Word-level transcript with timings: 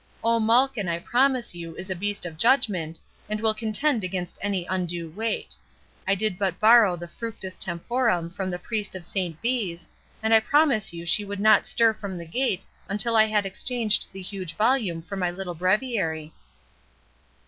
O, 0.23 0.39
Malkin, 0.39 0.89
I 0.89 0.97
promise 0.97 1.53
you, 1.53 1.75
is 1.75 1.91
a 1.91 1.95
beast 1.95 2.25
of 2.25 2.35
judgment, 2.35 2.99
and 3.29 3.39
will 3.39 3.53
contend 3.53 4.03
against 4.03 4.39
any 4.41 4.65
undue 4.65 5.11
weight—I 5.11 6.15
did 6.15 6.39
but 6.39 6.59
borrow 6.59 6.95
the 6.95 7.07
'Fructus 7.07 7.55
Temporum' 7.55 8.31
from 8.31 8.49
the 8.49 8.57
priest 8.57 8.95
of 8.95 9.05
Saint 9.05 9.39
Bees, 9.43 9.87
and 10.23 10.33
I 10.33 10.39
promise 10.39 10.91
you 10.91 11.05
she 11.05 11.23
would 11.23 11.39
not 11.39 11.67
stir 11.67 11.93
from 11.93 12.17
the 12.17 12.25
gate 12.25 12.65
until 12.89 13.15
I 13.15 13.25
had 13.25 13.45
exchanged 13.45 14.07
the 14.11 14.23
huge 14.23 14.55
volume 14.55 15.03
for 15.03 15.17
my 15.17 15.29
little 15.29 15.53
breviary." 15.53 16.33